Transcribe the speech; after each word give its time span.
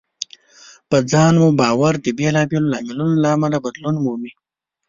په 0.89 0.97
ځان 1.11 1.33
مو 1.41 1.49
باور 1.59 1.93
د 2.01 2.07
بېلابېلو 2.17 2.71
لاملونو 2.73 3.15
له 3.23 3.29
امله 3.35 3.57
بدلون 3.65 3.95
مومي. 4.03 4.31